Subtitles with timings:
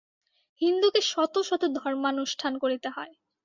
[0.61, 3.13] হিন্দুকে শত শত ধর্মানুষ্ঠান করিতে হয়।